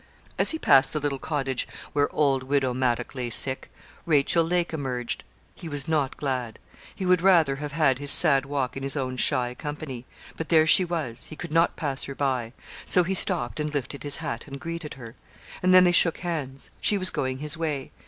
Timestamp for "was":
5.69-5.87, 10.83-11.25, 16.97-17.11